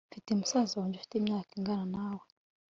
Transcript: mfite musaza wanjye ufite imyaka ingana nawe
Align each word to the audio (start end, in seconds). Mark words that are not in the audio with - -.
mfite 0.09 0.29
musaza 0.39 0.73
wanjye 0.79 0.95
ufite 0.97 1.13
imyaka 1.17 1.51
ingana 1.59 1.85
nawe 1.93 2.25